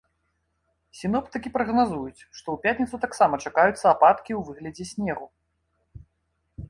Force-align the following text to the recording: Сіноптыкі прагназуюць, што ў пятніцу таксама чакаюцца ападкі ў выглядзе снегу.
Сіноптыкі 0.99 1.51
прагназуюць, 1.57 2.25
што 2.39 2.47
ў 2.55 2.57
пятніцу 2.65 2.95
таксама 3.05 3.35
чакаюцца 3.47 3.85
ападкі 3.95 4.31
ў 4.39 4.43
выглядзе 4.51 4.85
снегу. 4.93 5.25